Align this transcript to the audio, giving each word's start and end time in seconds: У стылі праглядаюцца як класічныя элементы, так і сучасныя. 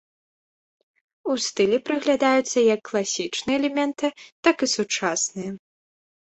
У 1.33 1.35
стылі 1.47 1.77
праглядаюцца 1.89 2.59
як 2.73 2.81
класічныя 2.89 3.57
элементы, 3.61 4.07
так 4.49 4.57
і 4.65 4.71
сучасныя. 4.75 5.51